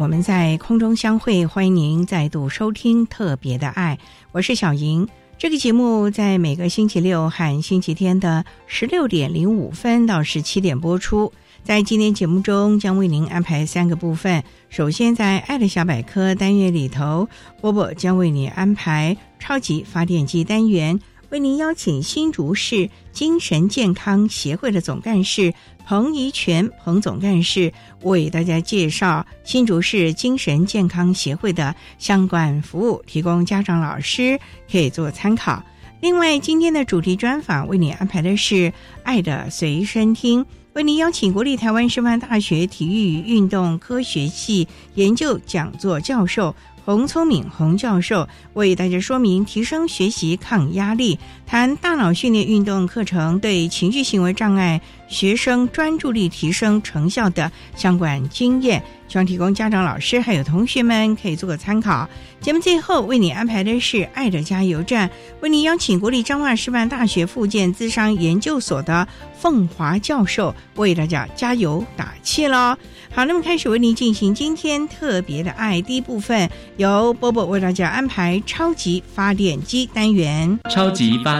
[0.00, 3.98] 我们在空中相会，欢迎您再度收听《特别的爱》，
[4.32, 5.06] 我是小莹。
[5.36, 11.30] 这个节目在每个星期六和星期天的十六点零五分到十七点播出。
[11.62, 14.42] 在今天节目中，将为您安排三个部分。
[14.70, 17.28] 首先，在《爱的小百科》单元里头，
[17.60, 20.98] 波波将为你安排超级发电机单元。
[21.28, 25.54] 为您邀请新竹市精神健康协会的总干事
[25.90, 34.38] 彭怡全彭总干事为大家介绍新竹市精神健康协会的相关服务，提供家长老师
[34.70, 35.64] 可以做参考。
[36.00, 38.54] 另外，今天的主题专访为你安排的是
[39.02, 46.54] 《爱的随身听》，为您邀请国立台湾师范大学体育与运动科学系研究讲座教授。
[46.82, 51.18] 洪聪敏洪教授为大家说明提升学习抗压力，
[51.50, 58.80] 谈大脑训练运动课程对情绪行为障碍学生专注力提升成效的相关经验。
[59.08, 62.08] 希望提供家长、老师还有同学们可以做个参考。
[62.40, 72.76] 节目最后为你安排的是爱的加油站，为你邀请国立彰化师范大学附件资商研究所的凤华教授为大家加油打气喽。
[73.12, 80.56] 好，那么开始为您进行今天特别的爱第一部分，由波波为大家安排超级发电机单元。
[80.70, 81.39] 超级发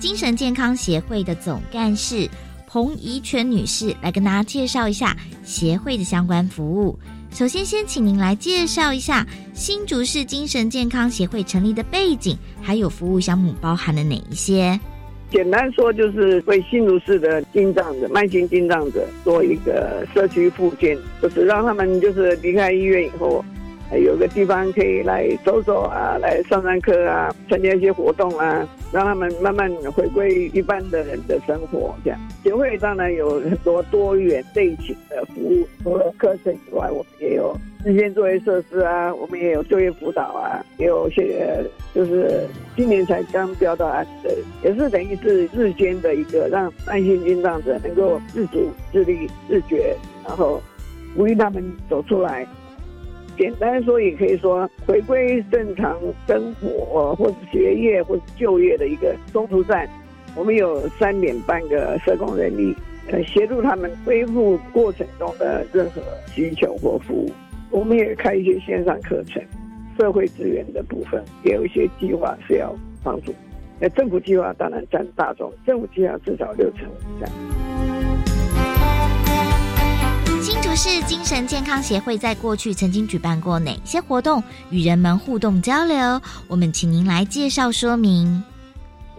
[0.00, 2.26] 精神健康协会的总干事。
[2.66, 6.98] 彭怡全女士来跟大家介绍一下协会的相关服务。
[7.30, 14.78] 首先，先请您来介绍一下新竹市精神健康协会成立的背景，还有服务项目包含了哪一些？
[15.30, 23.44] 简单说，就是为新竹市的进藏者、慢性进藏者做一个社区复健，就是让他们就是离开医院以后。
[23.98, 31.94] 有个地方可以来走走啊，来上上课啊，参加一些活动啊，让他们慢慢回归一般的人的生活。
[32.04, 41.58] 这样协会当然有很多多元类型的服务，除了课程以外，我们也有日间作业设施啊，我们也有就业辅导啊，也有些
[41.92, 42.46] 就是
[42.76, 44.30] 今年才刚标到案的，
[44.62, 50.62] 也是等于是日间的一个让慢性心脏者能够自主、自立、自觉，然后
[51.16, 52.46] 鼓励他们走出来。
[53.40, 59.88] 简单说，也可以说回归正常生活，或是学业，或是就业的一个中途站。
[60.36, 62.76] 我们有三点半个社工人力，
[63.10, 67.32] 呃，协助他们恢复过程中的任何需求或服务。
[67.70, 69.42] 我们也开一些线上课程，
[69.98, 73.34] 社会资源的部分也有一些计划是要帮助。
[73.80, 77.99] 那政府计划当然占大众，政府计划至少六成以上。
[80.82, 85.94] 是精神健康协会在过去曾经举办过哪些活动，与人们互动交流？
[86.48, 88.42] 我们请您来介绍说明。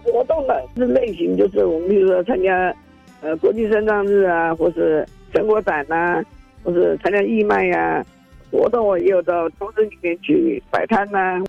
[0.02, 2.74] 活动的是类型，就是我们比如说参加
[3.20, 6.20] 呃国际肾脏日啊，或是成果展呐，
[6.64, 8.04] 或是参加义卖呀。
[8.50, 11.40] 活动我也有到都市里面去摆摊呐。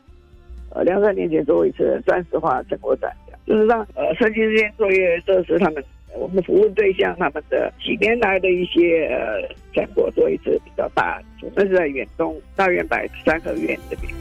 [0.70, 3.12] 呃，两三年前做过一次钻石化成果展，
[3.48, 5.84] 就是让呃设计这些作业设施他们。
[6.18, 14.12] 我们服务对象他们的几年来的一些呃成果做一次比较大，主要是在远东大圆百三合院这边。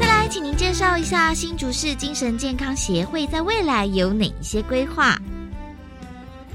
[0.00, 0.78] 再来，请您介绍。
[0.78, 5.18] 绍一下新竹市精神健康协会在未来有哪一些规划？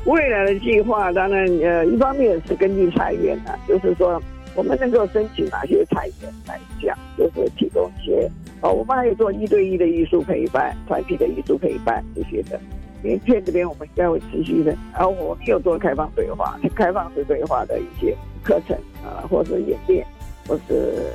[0.06, 4.24] 未来的计划，当然，呃，一方面是根据裁员的，就是说
[4.56, 8.32] 我们能够申请哪些裁员来讲，就是提供一些，
[8.64, 12.60] 哦，我们还有做一对一的艺术陪伴、团体的艺术陪伴这些的。
[13.04, 20.06] 因为片这边我们应该会持续的，然后我们有做开放对话、开放式对话的一些课程啊，或者演练，
[20.48, 21.12] 或是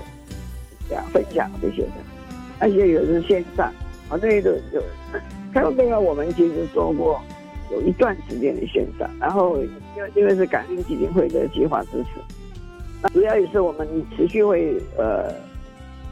[0.89, 1.93] 这样分享这些的，
[2.59, 3.73] 而且有的是线上，
[4.11, 4.83] 啊，那个有
[5.55, 7.21] 开放对话，我们其实做过。
[7.71, 9.59] 有一段时间的线上，然后
[9.95, 12.21] 因为因为是感恩基金会的计划支持，
[13.03, 13.87] 那主要也是我们
[14.17, 15.35] 持续会呃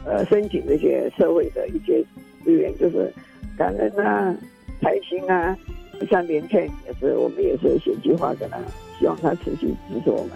[0.07, 2.01] 呃申请这些社会的一些
[2.43, 3.11] 资源，就是
[3.57, 4.33] 感恩啊、
[4.81, 5.55] 财星啊，
[6.09, 8.57] 像连券也是我们也是写计划跟他，
[8.97, 10.31] 希望他持续支持我们。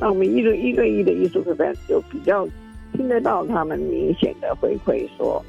[0.00, 2.44] 那我们一个一个一的艺术课班就比较
[2.92, 5.40] 听得到他们明显的回馈，说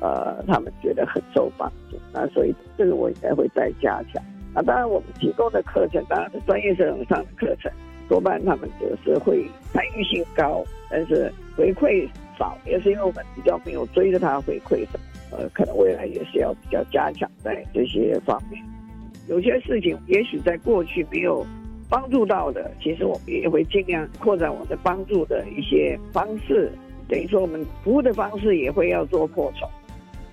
[0.00, 4.22] 呃他们觉得很受帮助，那所以这个我应该会再加强。
[4.52, 7.70] 那当然，我们提供的课程当然是专业社能上的课程，
[8.08, 12.08] 多半他们就是会参与性高，但是回馈
[12.38, 15.00] 少，也是因为我们比较没有追着他回馈什么。
[15.32, 18.62] 呃，可能未来也是要比较加强在这些方面。
[19.28, 21.44] 有些事情也许在过去没有
[21.88, 26.70] 帮助到的，其实我们也会尽量扩展我们的帮助的一些方式，
[27.08, 29.68] 等于说我们服务的方式也会要做扩充。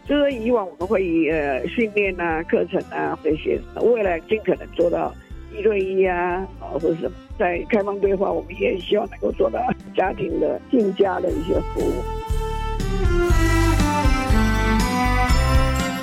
[0.06, 5.11] 就是以往我们会以呃训练啊、课程啊这些，未来尽可能做到
[5.57, 9.59] 一对一啊，啊或者什么，在开放对话，我们也希望能够做到
[9.95, 11.94] 家庭的进家的一些服务。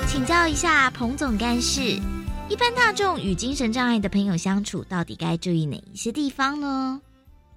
[0.07, 1.81] 请教一下彭总干事，
[2.49, 7.01] 一般大众与精神障碍的朋友相处，到底该注意哪一些地方呢？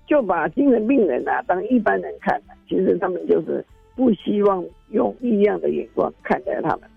[0.06, 3.64] 就把精神病人啊当一般人看，其实他们就是。
[3.96, 6.90] 不希望用异样的眼光看待他们，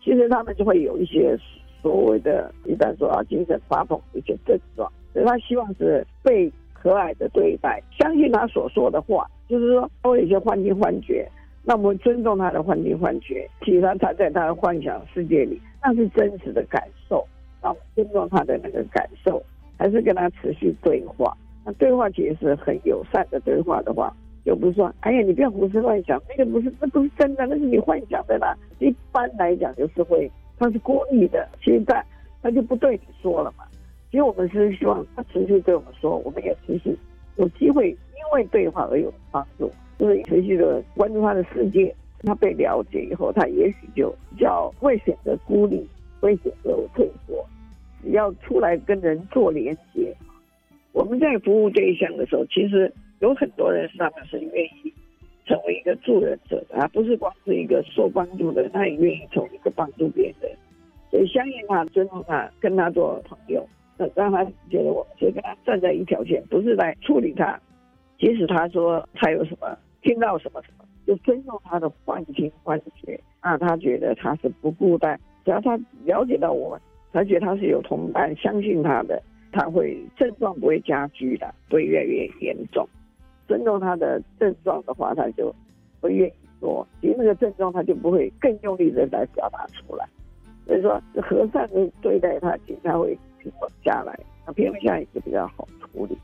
[0.00, 1.36] 其实他们就会有一些
[1.84, 4.90] 所谓的，一般说啊，精神发疯一些症状。
[5.12, 11.28] 所以他希望是被和蔼的对待，相信他所说的话，就是说他会有些幻听幻觉，
[11.62, 17.22] 那我们尊重他的幻听幻觉，其实他在他的幻想世界里，那是真实的感受，
[17.62, 19.42] 那我尊重他的那个感受，
[19.76, 21.36] 还是跟他持续对话。
[21.66, 24.10] 那对话其实是很友善的对话的话。
[24.44, 28.54] 就不是说，哎呀，你不要胡思乱想，那个不是，那不是真的，那是你幻想的啦。
[28.78, 32.04] 一般来讲，就是会，他是故意的，现在
[32.42, 33.64] 他就不对你说了嘛。
[34.10, 36.96] 其实我们是希望他持续对我们说，我们也持续
[37.36, 45.86] 有机会，因为对话而有帮助，就是持续的关注他的世界，他被了解以后，他也许就比较会选择孤立，
[46.20, 47.44] 会选择退缩，
[48.02, 50.14] 只要出来跟人做连接。
[50.92, 52.92] 我们在服务这一项的时候，其实。
[53.20, 54.92] 有很多人他们是愿意
[55.46, 60.50] 成为一个助人者的，而不是光是一个受帮助的，他也愿意从一个帮助别人。
[61.10, 63.64] 所以相信他，尊重他，跟他做朋友，
[64.14, 67.60] 让他觉得我们是跟他站在一条线，不是来处理他。
[68.18, 75.18] 即使他说他有什么听到什么什么，就尊重他的幻听幻觉，让他觉得他是不孤单。
[75.44, 76.80] 只要他了解到我们，
[77.12, 82.88] 他觉得他是有同伴，相信他的，他会症状不会加剧的，不会越来越严重。
[83.46, 85.54] 尊重他的症状的话，他就
[86.00, 90.06] 不愿意说；其实那个症状，他就不会更用力的来表达出来。
[90.66, 94.18] 所以说，和善的对待他，其实他会平稳下来。
[94.46, 96.16] 那平稳下来就比较好处理。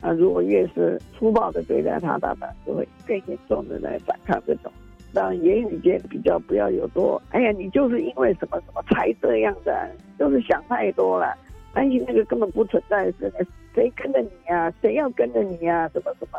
[0.00, 2.34] 那如果越是粗暴的对待他，他
[2.66, 4.70] 就会更严重的来反抗这种。
[5.14, 11.34] 当然言语间比较不要有多，哎呀，你就是因为什么什么才这样的，就是想太多了，
[11.72, 14.70] 担心那个根本不存在的事，谁跟着你呀？
[14.82, 15.88] 谁要跟着你呀？
[15.94, 16.38] 什么什么？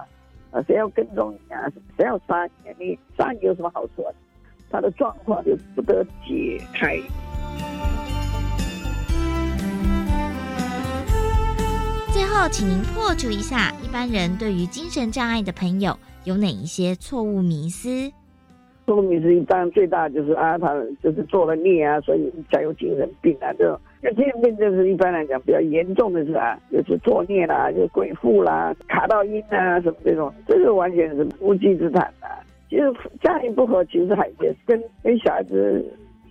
[0.51, 1.61] 啊，谁要跟踪你啊？
[1.97, 2.85] 谁要杀你？
[2.85, 4.11] 你杀你有什么好处啊？
[4.69, 6.97] 他的状况就不得解开。
[12.11, 18.11] 最后，请您破除一下一般人对于精神障碍的朋友有哪一些错误迷思？
[18.85, 20.73] 错误迷思当然最大就是啊，他
[21.03, 23.79] 就是做了孽啊，所以才有精神病啊，这种。
[24.01, 32.37] 那精神病就是一般来讲比较严重的是啊，就是作孽啦，就是鬼附啦，卡到阴啊什么这种，这个完全是无稽之谈啊。
[32.69, 35.83] 其实家庭不和，其实还是跟跟小孩子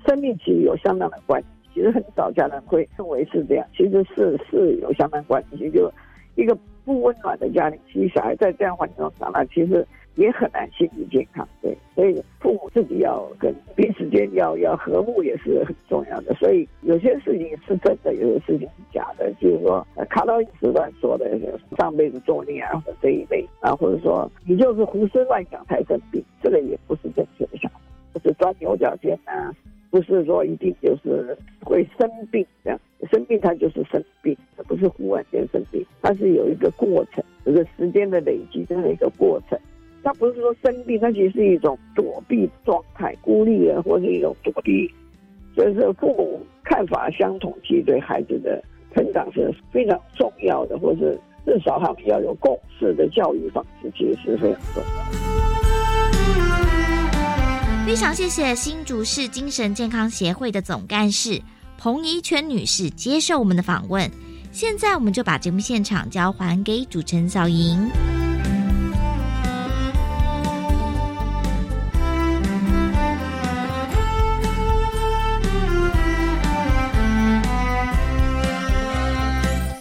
[0.06, 1.48] 生命其实有相当的关系。
[1.74, 5.68] 其实很少家长会认为是这样，其实是是有相当关系。
[5.70, 5.90] 就
[6.36, 9.86] 一个不温暖的家庭，其实小孩在这样环境中长大，其实。
[10.16, 16.34] 也很难心理健康，对，所以父母自己要跟彼此间要要和睦也是很重要的。
[16.34, 19.30] 所以有些事情是真的，有些事情是假的。
[19.38, 21.38] 就是说，卡到一时乱说的，
[21.78, 27.80] 上辈子作孽啊，或者这一类啊，或者说你就是胡思乱想才生病，这个也不是正确的想法。
[28.14, 29.52] 不是钻牛角尖啊，
[29.90, 32.80] 不是说一定就是会生病这样。
[33.12, 39.58] 生病它就是生病，它不是忽然间生病，它是有一个过程，有个时间的累积这样一个过程。
[40.06, 44.88] 他不是说生病，他其实是一种躲避状态，孤立啊，或是一种躲避。
[45.52, 48.62] 所以说，父母看法相同，其实对孩子的
[48.94, 54.88] 成长是非常重要的，或是至少他们要有共识的教育方式，其实是非常重要。
[57.84, 61.42] 非常谢谢新竹市精神健康协会的总干事
[61.78, 64.08] 彭怡全女士接受我们的访问。
[64.52, 67.90] 现在，我们就把节目现场交还给主持人小莹。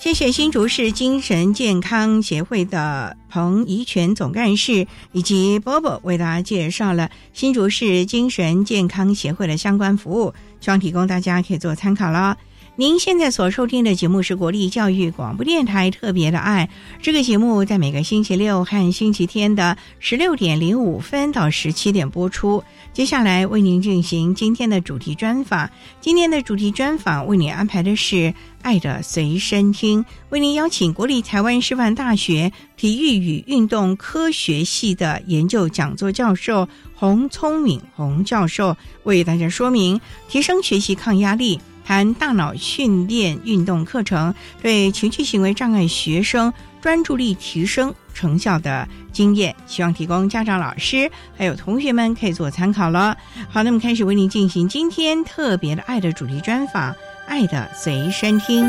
[0.05, 10.31] 谢谢新竹市精神健康协会的彭怡全总干事以及波波为大家介绍了新竹市精神健康协会的相关服务，
[10.61, 12.37] 希望提供大家可以做参考了。
[12.77, 16.69] 您现在所收听的节目是国立教育广播电台特别的爱，
[17.01, 22.61] 这个节目在每个星期六和星期天的十六点零五分到十七点播出。
[22.91, 25.69] 接下来为您进行今天的主题专访。
[26.01, 28.15] 今天的主题专访为您安排的是
[28.61, 46.51] 《爱的随身听》，为您邀请国立台湾师范大学体育与运动科学系的研究讲座教授洪聪敏洪教授，为大家说明提升学习抗压力，谈大脑训练运动课程对情绪行为障碍学生
[46.81, 47.93] 专注力提升。
[48.15, 53.17] 成效的经验，希望提供家长、老师还有同学们可以做参考了。
[53.49, 56.93] 好，那么开始为您进行今天特别的爱的主题专访，
[57.27, 58.63] 《爱的随身听》。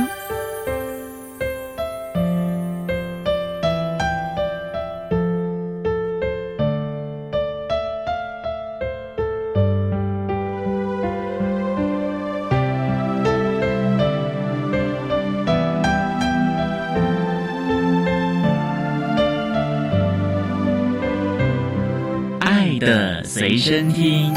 [23.39, 24.33] 随身听。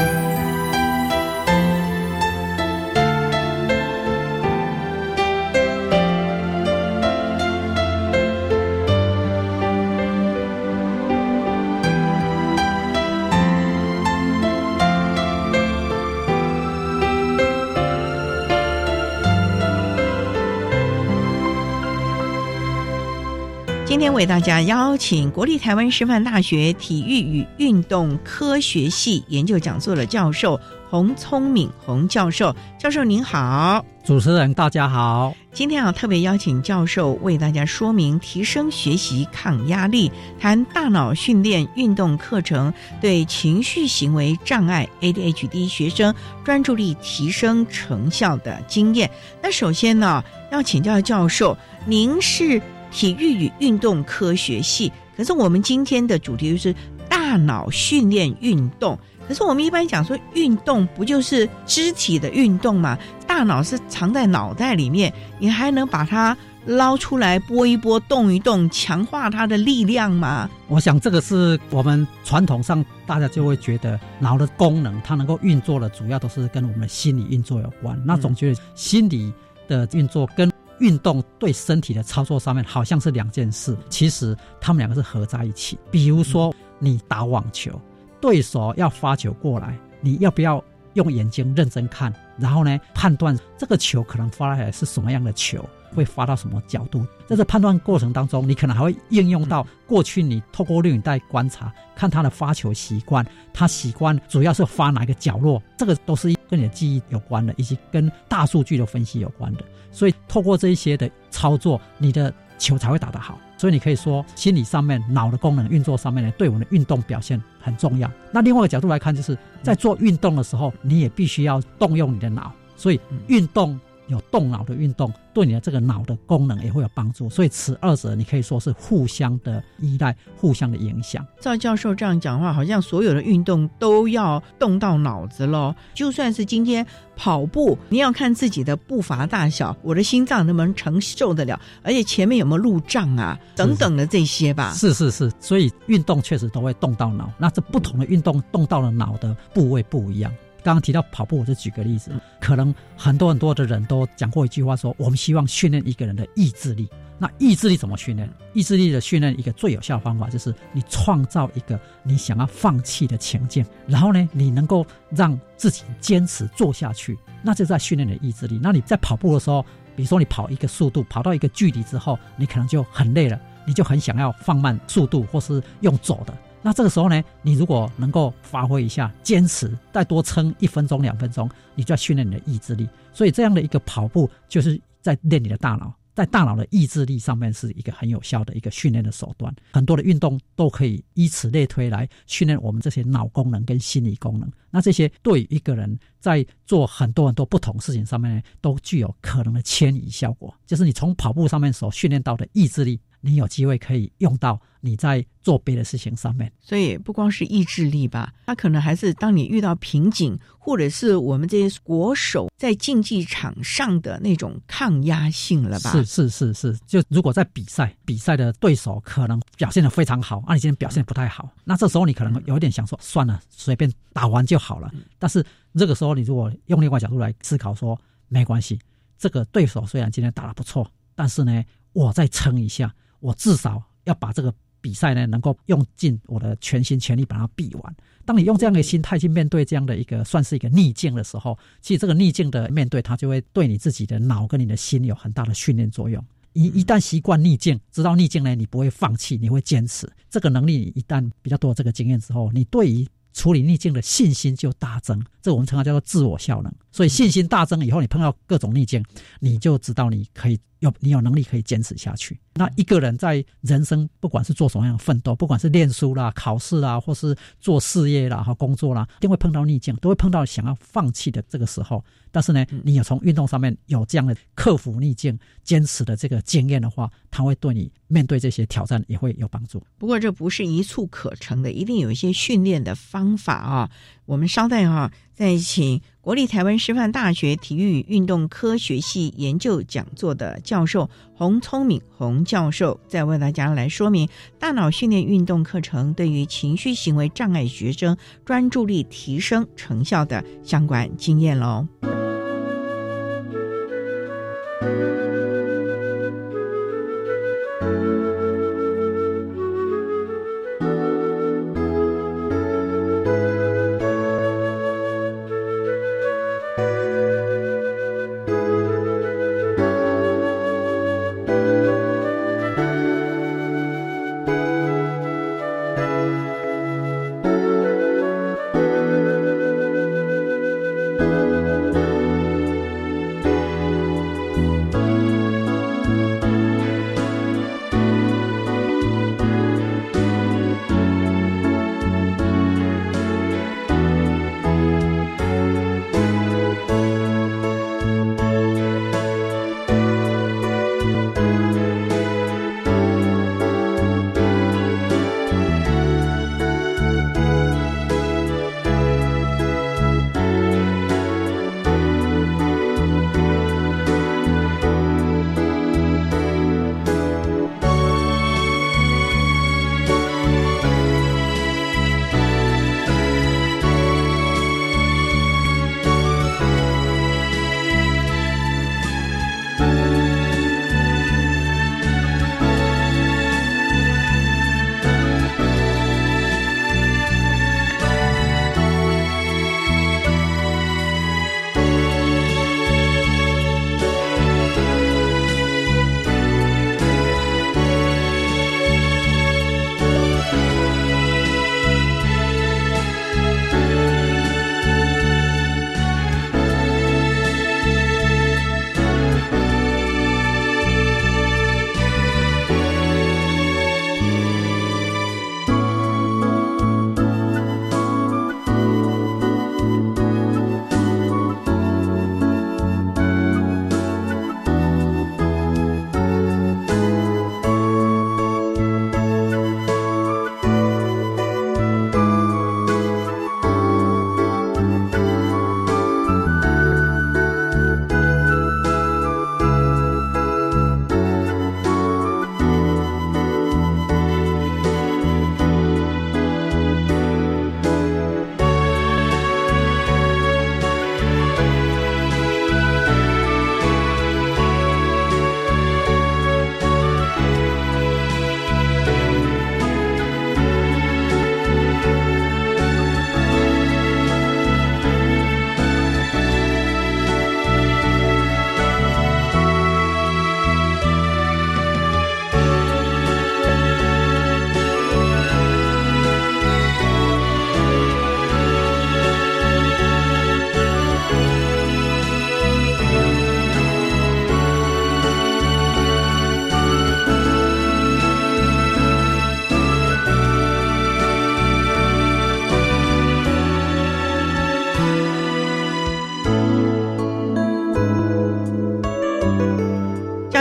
[24.20, 30.60] 为大家邀请国立台湾师范大学体育与运动科学系研究讲座的教授
[30.90, 35.34] 洪聪敏洪教授，教授您好，主持人大家好。
[35.52, 49.10] 今天啊特别邀请教授为大家说明提升学习抗压力，谈大脑训练运动课程对情绪行为障碍 ADHD 学生专注力提升成效的经验。
[49.42, 50.22] 那首先呢，
[50.52, 52.60] 要请教教授，您是？
[52.90, 56.74] 体育与运动科学系，可是我们今天的主题就是
[57.08, 58.98] 大脑训练运动。
[59.28, 62.98] 可是我们一般讲说，运动不就是肢体的运动嘛？
[63.28, 70.50] 大脑是藏在脑袋里面，你还能把它捞出来拨一拨、动一动，强化它的力量吗？
[70.66, 77.96] 我想这个是我们传统上大家就会觉得脑的功能，它能够运作的主要都是跟我们心理运作有关。
[78.04, 79.32] 那总觉得心理
[79.68, 80.49] 的运作跟
[80.80, 85.78] 运动对身体的操作上面好像是两件事，其实他们两个是合在一起。
[85.90, 87.80] 比如说，你打网球，
[88.20, 90.62] 对手要发球过来，你要不要
[90.94, 97.06] 用眼睛认真看，然后呢判断这个球可能发来是什么样的球，会发到什么角度？
[97.26, 109.64] 在这判断过程当中，你可能还会应用到过去你透过录影带观察，看他的发球习惯，他习惯主要是发哪个角落，这个都是跟你的记忆有关的，以及跟大数据的分析有关的。
[109.90, 113.38] 所以，透过这一些的操作，你的球才会打得好。
[113.56, 118.10] 所以，你可以说，心理上面、脑的功能运作上面呢，对我们的运动表现很重要。
[118.32, 122.52] 那另外一个角度来看，就是在做运动的时候，你也必须要动用你的脑。
[122.76, 123.78] 所以，运动。
[124.10, 131.24] 有动脑的运动，对你的这个脑的功能也会有帮助，所以此二者你可以说是互相的依赖、互相的影响。
[131.40, 135.74] 赵教授这样讲话，好像所有的运动都要动到脑子喽。
[135.94, 136.84] 就算是今天
[137.16, 144.72] 跑步，你要看自己的步伐大小，我的心脏能不能承受得了，而且前面有没有路障啊，等等的这些吧。
[144.74, 147.32] 是是是，所以运动确实都会动到脑。
[147.38, 150.32] 那这不同的运动动到了脑的部位不一样。
[150.62, 156.88] 刚刚提到跑步，我就举个例子，可能很多很多的人都讲过一句话，说我们希望训练一个人的意志力。
[157.22, 158.26] 那意志力怎么训练？
[158.54, 168.58] 意志力的训练一个最有效的方法就是你创造一个你想要放弃的情境，然后呢，你能够让自己坚持做下去，那就在训练你的意志力。
[168.62, 169.62] 那你在跑步的时候，
[169.94, 176.34] 比如说你跑一个速度，跑到一个距离之后，你可能就很累了，你就很想要放慢速度，或是用走的。
[176.62, 182.88] 那这个时候呢，你如果能够发挥一下，坚持再多撑一分钟、两分钟，你就要训练你的意志力。
[183.12, 185.94] 所以这样的一个跑步，就是在练你的大脑。
[186.12, 194.50] 在大脑的意志力上面是一个很有效的一个训练的手段，很多的运动都可以以此类推来训练我们这些脑功能跟心理功能。
[194.70, 200.54] 那这些对一个人在做很多很多不同事情上面呢，都具有可能的迁移效果。
[200.66, 203.00] 就是你从跑步上面所训练到的意志力。
[203.20, 215.92] 你有机会可以用到你在做别的事情上面，所以不光是意志力吧，它可能还是当你遇到瓶颈，或者是我们这些国手在竞技场上的那种抗压性了吧？
[215.92, 224.90] 是是是是，就如果在比赛，比赛的对手可能表现的非常好，啊，你今天表现不太好，那这时候你可能有一点想说，算了，随便打完就好了。
[225.18, 228.78] 但是这个时候，你如果用另外角度来思考，说没关系，
[229.18, 231.62] 这个对手虽然今天打得不错，但是呢，
[231.92, 232.94] 我再撑一下。
[233.20, 237.96] 我至少要把这个比赛呢，能够用尽我的全心全力把它比完。
[238.24, 246.24] 当你用这样的心态去面对这样的一个算是一个逆境的时候，其实这个逆境的面对，它就会对你自己的脑跟你的心有很大的训练作用。
[246.52, 250.10] 一一旦习惯逆境，知道逆境呢，你不会放弃，你会坚持。
[250.28, 255.24] 这个能力一旦比较多这个经验之后，你对于处理逆境的信心就大增。
[255.40, 256.72] 这我们称它叫做自我效能。
[256.92, 259.04] 所以信心大增以后，你碰到各种逆境，
[259.38, 260.58] 你就知道你可以。
[260.80, 262.40] 有你有能力可以坚持下去。
[262.54, 272.02] 那一个人在人生，不管是做什么样的奋斗，不管是念书啦、考试啦，或是做事业啦、和工作啦，一定会碰到逆境，都会碰到想要放弃的这个时候。
[272.32, 279.82] 但是呢，你有从运动上面有这样的克服逆境、坚持的这个经验的话，它会对你面对这些挑战也会有帮助。
[279.98, 283.90] 不过这不是一蹴可成的，一定有一些训练的方法啊。
[284.24, 301.86] 我们稍待哈，再请国立台湾师范大学体育与运动科学系研究讲座的教授洪聪明洪教授，再为大家来说明大脑训练运动课程对于情绪行为障碍学生专注力提升成效的相关经验喽。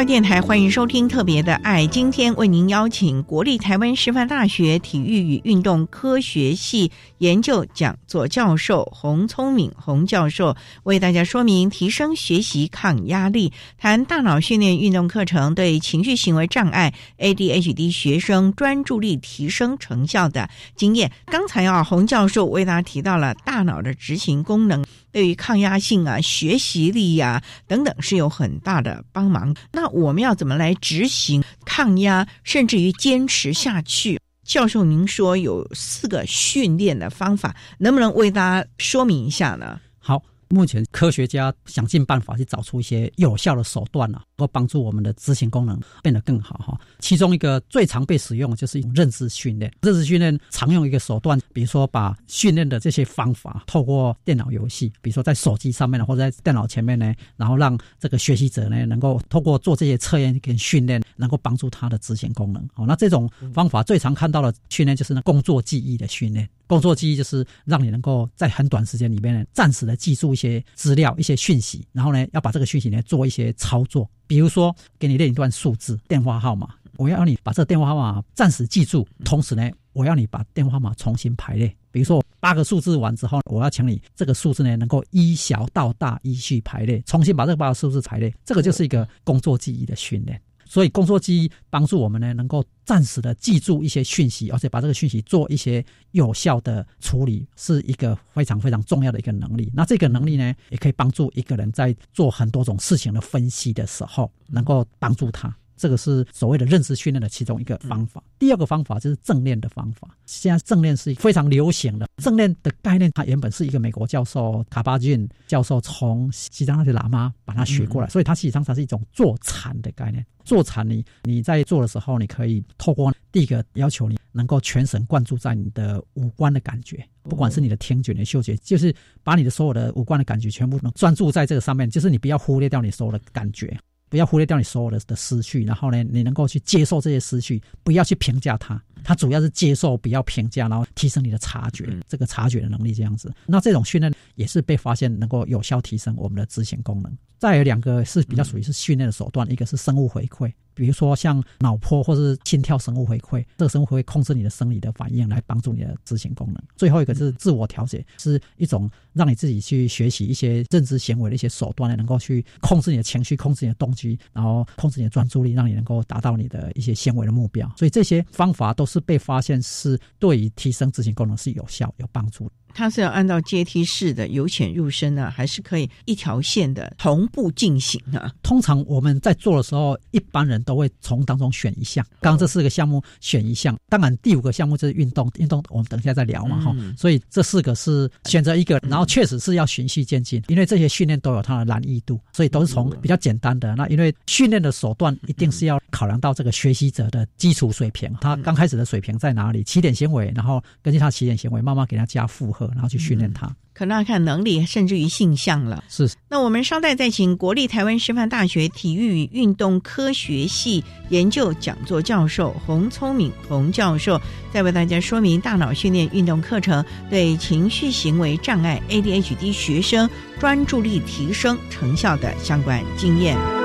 [0.10, 1.84] 电台，欢迎收听《特别的爱》。
[1.88, 21.12] 今天为您邀请国立台湾师范大学体育与运动科学系研究讲座教授洪聪敏洪教授，为大家说明提升学习抗压力，谈大脑训练运动课程对情绪行为障碍 （ADHD） 学生专注力提升成效的经验。
[21.28, 24.84] 刚才啊，洪教授为大家提到了大脑的执行功能。
[25.12, 29.56] 对于抗压性啊、学习力呀等等是有很大的帮忙。
[29.72, 34.20] 那我们要怎么来执行抗压，甚至于坚持下去？
[34.44, 39.80] 教授，您说有四个训练的方法，能不能为大家说明一下呢？
[40.00, 40.24] 好。
[40.50, 46.80] 目前科学家想尽办法去找出一些有效的手段啊，能够帮助我们的执行功能变得更好哈。
[47.00, 49.72] 其中一个最常被使用的就是一种认知训练。
[49.82, 62.68] 认知训练常用一个手段，比如说把训练的这些方法透过电脑游戏，比如说在手机上面呢，或者在电脑前面呢，然后让这个学习者呢能够透过做这些测验跟训练，能够帮助他的执行功能。
[62.76, 66.50] 哦，那这种方法最常看到的训练就是那工作记忆的训练。
[66.70, 74.08] 工作记忆就是让你能够在很短时间里面呢，暂时的记住一些资料、一些讯息，然后呢，要把这个讯息呢做一些操作。
[74.28, 81.76] 比如说，给你列一段数字电话号码，我要你把这个电话号码暂时记住，同时呢，我要你把电话号码重新排列。
[81.90, 88.32] 比如说，八个数字完之后，我要请你这个数字呢能够依小到大依序排列，重新把这八个数字排列。
[88.46, 90.40] 这个就是一个工作记忆的训练。
[90.70, 99.72] 所以，工作记忆帮助我们呢，能够暂时的记住一些讯息，而且把这个讯息做一些有效的处理，是一个非常非常重要的一个能力。
[99.74, 105.54] 那这个能力呢，也可以帮助一个人在做很多种事情的分析的时候，能够帮助他。
[105.80, 108.22] 这个是所谓的认知训练的其中一个方法。
[108.38, 110.10] 第二个方法就是正念的方法。
[110.26, 112.08] 现在正念是非常流行的。
[112.18, 120.26] 正念的概念，它原本是一个美国教授卡巴俊教授从西藏那些喇嘛把它学过来，所以它实际上它是一种坐禅的概念。
[120.44, 133.78] 坐禅，你你在做的时候，你可以透过第一个要求，你能够全神贯注在你的五官的感觉，不管是你的听觉、你的嗅觉，就是把你的所有的五官的感觉全部能专注在这个上面，就是你不要忽略掉你所有的感觉。
[134.10, 138.82] 不要忽略掉你所有的的思绪，然后呢，你能够去接受这些思绪，不要去评价它。
[139.04, 143.32] 它主要是接受，不要评价，然后提升你的察觉，这个察觉的能力这样子。
[143.46, 147.18] 那这种训练也是被发现能够有效提升我们的执行功能。
[147.40, 150.52] 再有两个是比较属于是训练的手段，一个是生物回馈。
[150.76, 156.64] 比如说像脑波或是心跳生物回馈，这个生物会控制你的生理的反应，来帮助你的执行功能。
[156.78, 167.70] 最后一个是自我调节，是一种让你自己去学习一些认知行为的一些手段，能够去控制你的情绪，控制你的动机，然后控制你的专注力，让你能够达到你的一些行为的目标。
[167.76, 172.52] 所以这些方法都是被发现是对于提升执行功能是有效、有帮助的。
[172.74, 178.32] 它是要按照阶梯式的由浅入深呢，还是可以一条线的同步进行呢？
[178.44, 182.06] 通常我们在做的时候，一般人都会从当中选一项。
[182.22, 185.30] 刚刚这四个项目选一项，当然第五个项目就是运动。
[185.38, 186.76] 运动我们等一下再聊嘛哈。
[186.98, 193.76] 所以这四个是选择一个，然后确实是要循序渐进，因为这些训练都有它的难易度，所以都是从比较简单的。
[193.76, 199.64] 那因为训练的手段一定是要考量到这个学习者的基础水平，他刚开始的水平在哪里？
[199.64, 202.59] 起点行为，然后根据他起点行为慢慢给他加负荷。
[202.74, 205.84] 然后去训练他，可能要看能力，甚至于性向了。
[205.88, 206.10] 是。
[206.30, 214.20] 那我们稍待再请国立台湾师范大学体育与运动科学系研究讲座教授洪聪明洪教授，
[214.54, 223.59] 再为大家说明大脑训练运动课程对情绪行为障碍 ADHD 学生专注力提升成效的相关经验。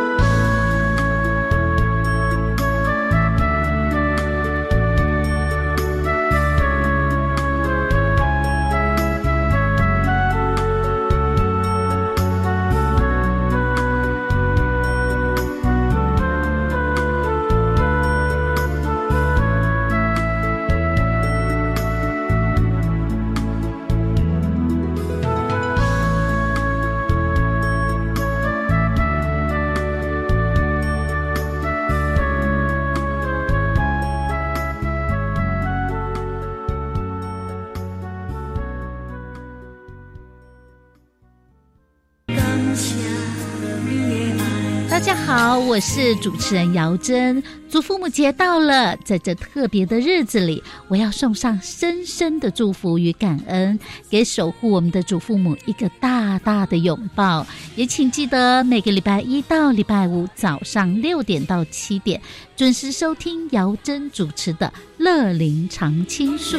[45.74, 53.76] 我是主持人姚珍，祖父母节到了，在这特别的日子里，我要送上深深的祝福与感恩，
[54.08, 57.44] 给守护我们的祖父母一个大大的拥抱。
[57.74, 62.22] 也请记得每个礼拜一到礼拜五早上六点到七点，
[62.54, 66.58] 准时收听姚珍主持的《乐龄常青树》。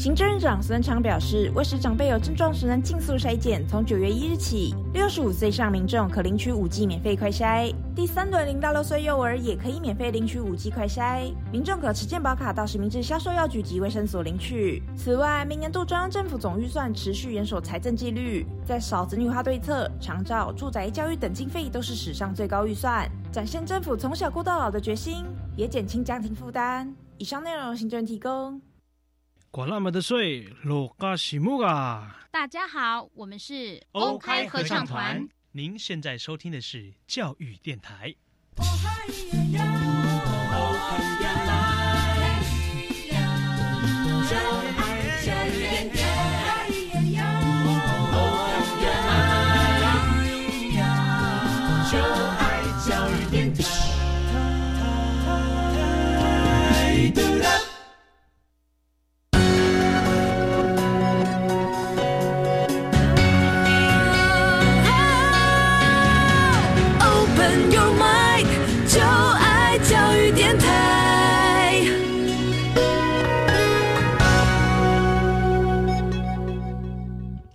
[0.00, 14.82] 行政院长孙昌表示，为使长辈有症状时能尽速筛检，从九月一日起，六十五岁上民众可领取五 G 免费快筛，第三轮零到六岁幼儿也可以免费领取五 G 快筛，民众可持健保卡到实名制销售药局及卫生所领取。
[14.96, 25.26] 此外，明年度中央政府总预算持续严守财政纪律，在少子女化对策、长照、住宅教育等经费都是史上最高预算，展现政府从小顾到老的决心，
[25.58, 26.90] 也减轻家庭负担。
[27.18, 28.58] 以上内容行政提供。
[29.52, 32.20] 管那么的水，落嘎西木啊！
[32.30, 35.28] 大家好，我们是欧开合唱团。
[35.50, 38.14] 您现在收听的是教育电台。
[52.86, 53.62] 教育电台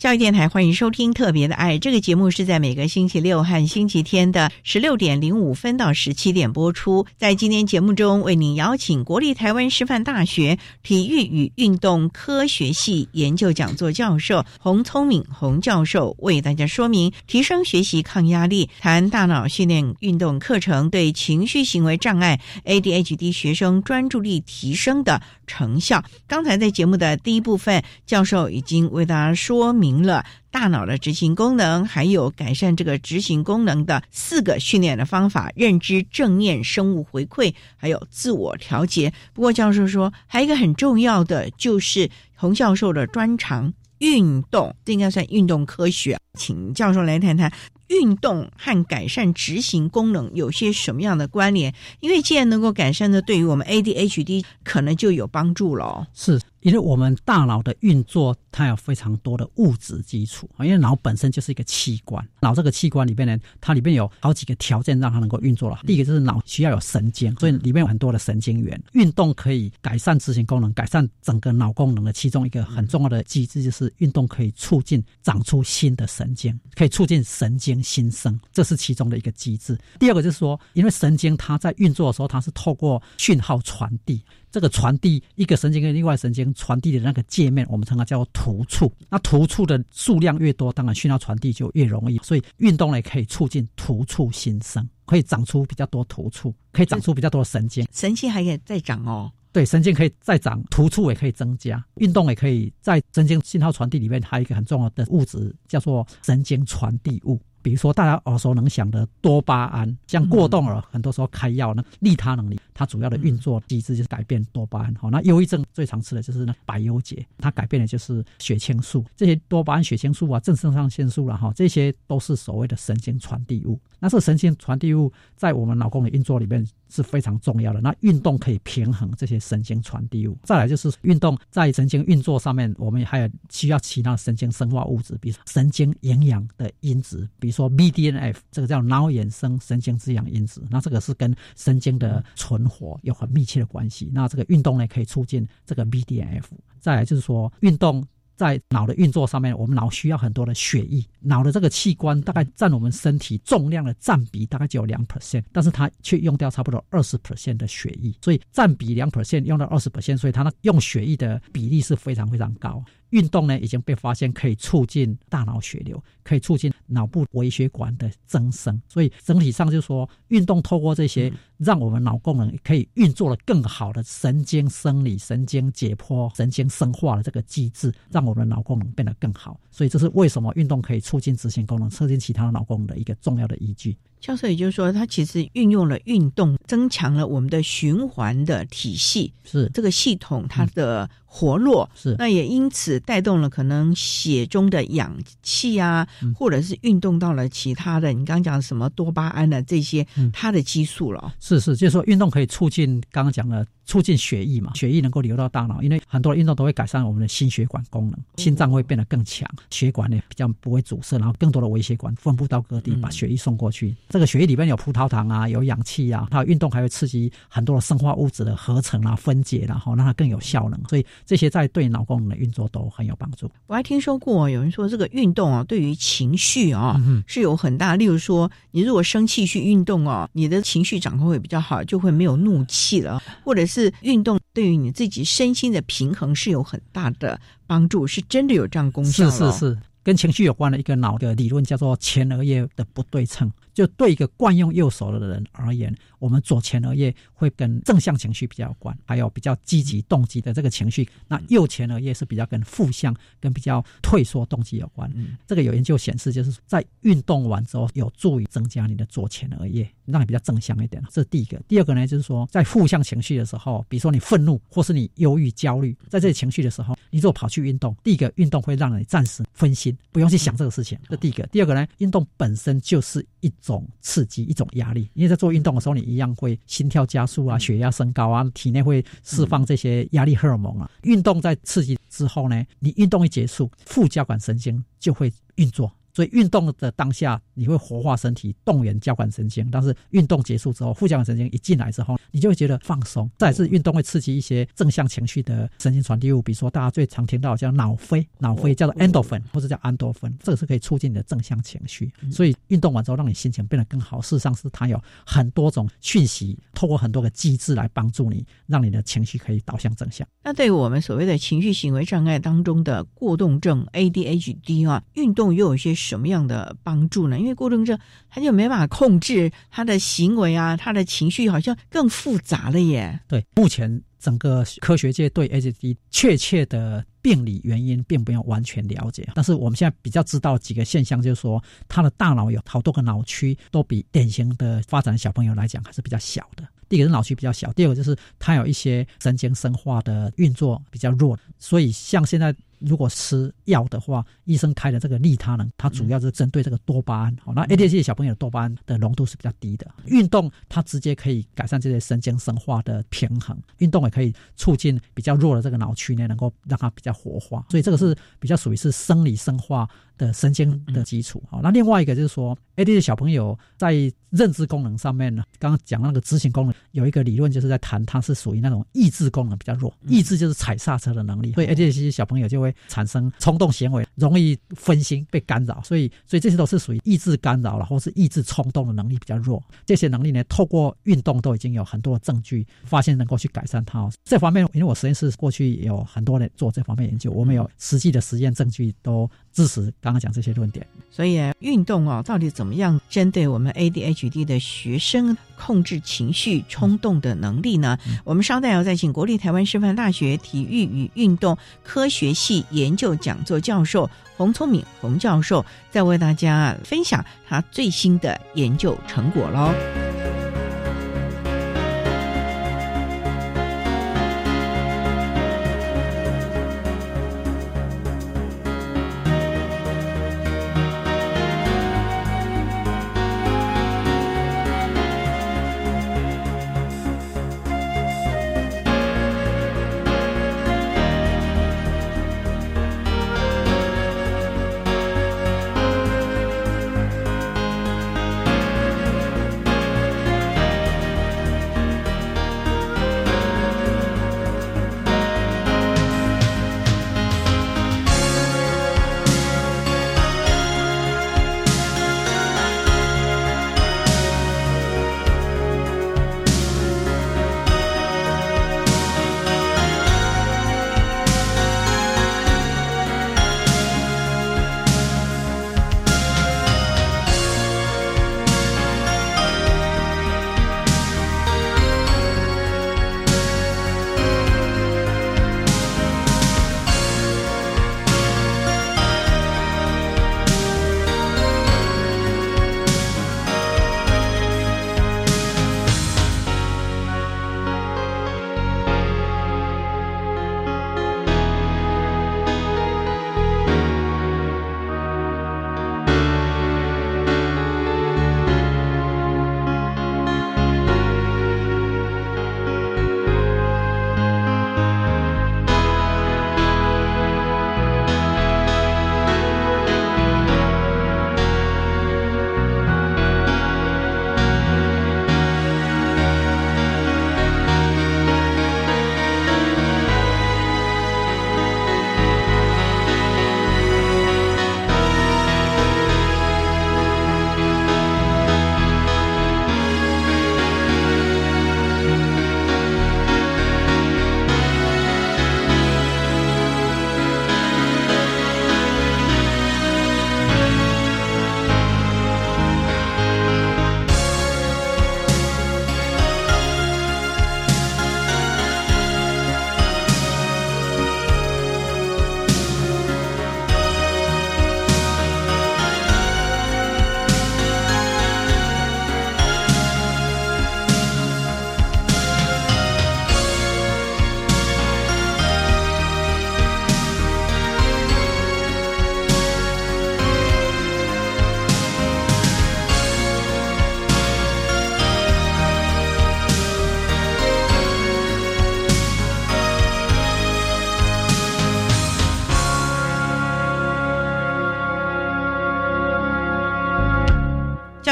[0.05, 7.07] 教育电台欢迎收听《特别的爱》这个节目，是在每个星期六和星期天的十六点零五分到十七点播出。
[7.17, 26.01] 在今天节目中，为您邀请国立台湾师范大学体育与运动科学系研究讲座教授洪聪敏洪教授，为大家说明提升学习抗压力，谈大脑训练运动课程对情绪行为障碍 ADHD 学生专注力提升的成效。
[26.27, 30.05] 刚才在节目的第一部分，教授已经为大家说明。
[30.05, 39.11] 了大脑的执行功能，还有改善这个执行功能的四个训练的方法：认知、正念、生物回馈，还有自我调节。
[39.33, 46.17] 不过教授说，还有一个很重要的，就是洪教授的专长——运动，这应该算运动科学。
[46.37, 47.51] 请教授来谈谈
[47.87, 51.73] 运动和改善执行功能有些什么样的关联？
[51.99, 56.07] 因为既然能够改善的，对于我们 ADHD 可能就有帮助了。
[56.13, 56.39] 是。
[56.61, 60.65] 因为我们大脑的运作，它有非常多的物质基础啊。
[60.65, 65.81] 因为脑本身就是一个器官，脑这个器官里边呢，它里面有好几个条件让它能够运作了。
[65.85, 68.81] 第一个就是脑需要有神经，所以里面有很多的神经元。
[68.93, 79.77] 运动可以改善执行功能，改善整个脑功能的其中一个很重要的机制，就是运动可以促进长出新的神经，可以促进神经新生，这是其中的一个机制。
[79.99, 84.21] 第二个就是说，因为神经它在运作的时候，它是透过讯号传递。
[84.51, 88.89] 这个传递一个神经跟另外神经传递的那个界面，我们称它叫突触。
[89.09, 92.17] 那突触的数量越多，当然讯号传递就越容易。
[92.19, 97.85] 所以运动呢，可以促进突触新生，可以长出比较多突触，可以长出比较多的神经。
[97.91, 99.29] 神经还可以再长哦。
[99.51, 101.83] 对，神经可以再长，突触也可以增加。
[101.95, 107.41] 运动也可以在神经信号传递里面，还有一个很重要的物质叫做神经传递物。
[107.65, 114.93] 比如说大家耳熟能详的多巴胺，像过动儿，很多时候开药呢，利他能力，它主要的运作机制就是改变多巴胺。
[114.93, 123.77] 好，那忧郁症最常吃的就是那百忧解，它改变的就是血清素，这些多巴胺、血清素啊、正肾上腺素了哈，这些都是所谓的神经传递物。
[123.99, 127.81] 那这神经传递物在我们脑功能运作里面是非常重要的。
[127.81, 130.37] 那运动可以平衡这些神经传递物。
[130.43, 140.63] 再来就是运动在神经运作上面，我们还有需要其他神经生化物质，比如神经营养的因子，比如说 BDNF，这个叫脑衍生神经滋养因子。
[140.69, 144.11] 那这个是跟神经的存活有很密切的关系。
[144.13, 146.45] 那这个运动呢，可以促进这个 BDNF。
[146.79, 148.05] 再来就是说运动。
[148.37, 151.01] 在脑的运作上面，我们脑需要很多的血液。
[151.21, 162.83] 脑的这个器官大概占我们身体重量的占比大概只有两 percent，但是它却用掉差不多二十 percent 的血液，所以占比两 percent 用到二十 percent，所以它那用血液的比例是非常非常高。
[163.11, 179.59] 运动呢已经被发现可以促进大脑血流，可以促进脑部微血管的增生，所以整体上就是说，运动透过这些让我们脑功能可以运作的更好的神经生理、神经解剖、神经生化的这个机制，让我们的脑功能变得更好。
[179.71, 183.95] 所以这是为什么运动可以促进执行功能、促进其他的脑功能的一个重要的依据。
[184.21, 189.69] 教授也就是说，它其实运用了运动，增强了我们的循环的体系，是。
[189.71, 192.15] 这个系统它的活络，是。
[192.17, 201.33] 那也因此带动了可能血中的氧气啊，或者是运动到了其他的，你刚刚讲什么多巴胺的这些，它的激素了。
[201.39, 213.95] 是是，就是说运动可以促进刚刚讲的促进血液嘛，血液能够流到大脑，因为很多运动都会改善我们的心血管功能，心脏会变得更强，血管呢比较不会阻塞，然后更多的微血管分布到各地，把血液送过去。
[214.09, 220.79] 这个血液里面有葡萄糖啊，有氧气啊，它运动还会刺激很多的生化物质的合成啊、分解，然后让它更有效能。
[220.89, 223.49] 所以这些在对脑功能的运作都很有帮助。
[223.67, 227.95] 我还听说过有人说，这个运动啊，对于情绪啊是有很大。
[227.95, 233.21] 例如说，你如果生气去运动哦，你的情绪掌控会比较好，就会没有怒气了。
[233.43, 239.29] 或者是是运动对于你自己身心的平衡是有很大的帮助，是真的有这样功效。
[239.29, 239.77] 是是是。
[240.01, 243.51] 跟情绪有关的一个脑的理论叫做前额叶的不对称。
[243.75, 251.05] 就对一个惯用右手的人而言，我们左前额叶会跟正向情绪比较有关，还有比较积极动机的这个情绪。
[251.27, 255.11] 那右前额叶是比较跟负向、跟比较退缩动机有关。
[255.13, 261.03] 嗯这个有研究显示，就是在运动完之后，有助于增加你的左前额叶，让你比较正向一点。
[261.11, 261.61] 这是第一个。
[261.67, 270.97] 第二个呢，就是说在负向情绪的时候，比如说你愤怒或是你忧郁、焦虑，在这些情绪的时候，你如果跑去运动，第一个运动会让你暂时分心，不用去想这个事情。
[271.09, 271.45] 这第一个。
[271.47, 273.51] 第二个呢，运动本身就是一。
[273.65, 280.89] 种刺激一种压力，因为在做运动的时候，你一样会心跳加速啊，血压升高啊，体内会释放这些压力荷尔蒙啊。
[281.03, 285.91] 运动在刺激之后呢，你运动一结束，副交感神经就会运作。
[286.15, 293.29] 所以运动的当下，你会活化身体，动员交感神经；但是运动结束之后，副交感神经一进来之后，你就会觉得放松。
[293.37, 302.09] 再是运动会刺激一些正向情绪的神经传递物，比如说大家最常听到叫脑啡，脑啡叫做 endorphin 或者叫安多芬，这个是可以促进你的正向情绪。
[302.31, 304.21] 所以运动完之后，让你心情变得更好。
[304.21, 310.25] 事实上是它有很多种讯息，透过很多个机制来帮助你，让你的情绪可以导向正向。
[310.45, 315.93] 那对于我们所谓的情绪行为障碍当中的过动症 ADHD 啊，运动又有些。
[316.05, 317.39] 什么样的帮助呢？
[317.39, 317.97] 因为过动症
[318.29, 323.19] 他就没办法控制他的行为啊，他的情绪好像更复杂了耶。
[323.27, 336.63] 对，目前整个科学界对 ADD 确切的病理原因并没有完全了解，但是我们现在比较知道几个现象，就是说他的大脑有好多个脑区都比典型的发展小朋友来讲还是比较小的。
[336.89, 342.55] 第一个是脑区比较小，第二个就是它有一些神经生化的运作比较弱，所以像现在。
[342.79, 347.35] 如果吃药的话，医生开的这个利他能，它主要是针对这个多巴胺。
[347.41, 349.89] 好，那 ADHD 小朋友多巴胺的浓度是比较低的。
[350.05, 357.65] 运动它直接可以改善这些神经生化的平衡，运动也可以促进比较弱的这个脑区呢，能够让它比较活化。
[357.69, 361.41] 所以这个是比较属于是生理生化的神经的基础。
[361.49, 363.93] 好，那另外一个就是说，ADHD 小朋友在
[364.29, 371.53] 认知功能上面呢，刚刚讲那个执行功能，有一个理论就是在谈它是属于那种意志功能比较弱，意志就是踩刹车的能力。
[371.53, 372.73] 所以 ADHD 小朋友就会。
[372.87, 379.61] 产生冲动行为，容易分心被干扰，所以所以这些都是属于意志干扰了，或是意志冲动的能力比较弱。
[379.85, 383.99] 这些能力呢，透过运动都已经有很多的证据发现能够去改善它。
[383.99, 390.85] 哦这方面，因为我实验室过去有很多人做这方面研究，我们有实际的实验证据都支持刚刚讲这些论点。
[391.09, 397.97] 所以运动哦，到底怎么样针对我们 ADHD 的学生控制情绪冲动的能力呢？
[398.25, 402.65] 我们稍待要再请国立台湾师范大学体育与运动科学系。
[402.71, 410.44] 研究讲座教授洪聪敏洪教授再为大家分享他最新的研究成果喽。